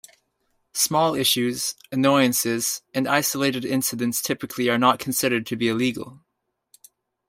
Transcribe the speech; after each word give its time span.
Small 0.73 1.13
issues, 1.13 1.75
annoyances, 1.91 2.81
and 2.91 3.07
isolated 3.07 3.63
incidents 3.63 4.19
typically 4.19 4.67
are 4.67 4.79
not 4.79 4.97
considered 4.97 5.45
to 5.45 5.55
be 5.55 5.67
illegal. 5.67 6.21